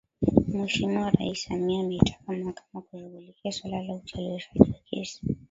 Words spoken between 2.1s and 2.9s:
Mahakama